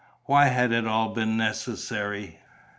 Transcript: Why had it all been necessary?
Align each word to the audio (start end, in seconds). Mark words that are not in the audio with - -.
Why 0.25 0.47
had 0.47 0.71
it 0.71 0.87
all 0.87 1.09
been 1.13 1.37
necessary? 1.37 2.39